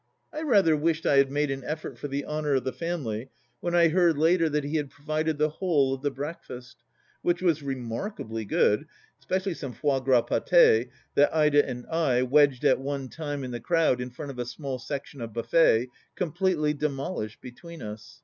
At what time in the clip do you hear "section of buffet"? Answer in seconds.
14.79-15.87